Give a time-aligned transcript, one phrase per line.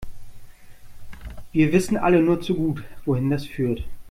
[1.51, 3.83] Wir wissen alle nur zu gut, wohin das führt.